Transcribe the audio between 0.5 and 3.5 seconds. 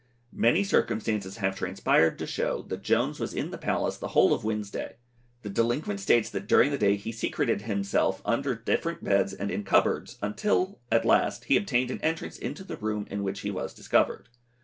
circumstances have transpired to show that Jones was